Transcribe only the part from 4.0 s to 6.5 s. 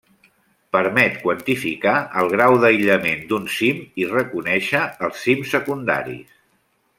i reconèixer els cims secundaris.